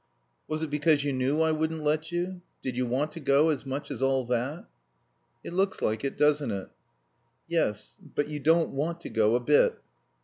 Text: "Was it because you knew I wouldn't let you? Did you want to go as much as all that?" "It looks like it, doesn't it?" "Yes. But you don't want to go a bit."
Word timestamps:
"Was 0.47 0.63
it 0.63 0.71
because 0.71 1.03
you 1.03 1.13
knew 1.13 1.41
I 1.43 1.51
wouldn't 1.51 1.83
let 1.83 2.11
you? 2.11 2.41
Did 2.63 2.75
you 2.75 2.87
want 2.87 3.11
to 3.11 3.19
go 3.19 3.49
as 3.49 3.67
much 3.67 3.91
as 3.91 4.01
all 4.01 4.25
that?" 4.25 4.65
"It 5.43 5.53
looks 5.53 5.79
like 5.79 6.03
it, 6.03 6.17
doesn't 6.17 6.49
it?" 6.49 6.69
"Yes. 7.47 7.97
But 8.15 8.27
you 8.27 8.39
don't 8.39 8.71
want 8.71 8.99
to 9.01 9.09
go 9.09 9.35
a 9.35 9.39
bit." 9.39 9.77